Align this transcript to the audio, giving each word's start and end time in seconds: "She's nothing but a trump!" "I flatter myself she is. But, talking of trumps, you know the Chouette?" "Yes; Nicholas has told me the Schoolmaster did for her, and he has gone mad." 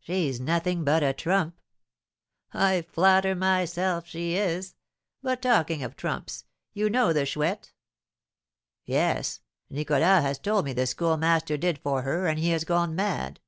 "She's 0.00 0.40
nothing 0.40 0.82
but 0.82 1.04
a 1.04 1.12
trump!" 1.12 1.56
"I 2.52 2.82
flatter 2.82 3.36
myself 3.36 4.08
she 4.08 4.34
is. 4.34 4.74
But, 5.22 5.40
talking 5.40 5.84
of 5.84 5.94
trumps, 5.94 6.46
you 6.72 6.90
know 6.90 7.12
the 7.12 7.24
Chouette?" 7.24 7.70
"Yes; 8.84 9.38
Nicholas 9.70 10.02
has 10.24 10.40
told 10.40 10.64
me 10.64 10.72
the 10.72 10.84
Schoolmaster 10.88 11.56
did 11.56 11.78
for 11.78 12.02
her, 12.02 12.26
and 12.26 12.40
he 12.40 12.48
has 12.48 12.64
gone 12.64 12.96
mad." 12.96 13.38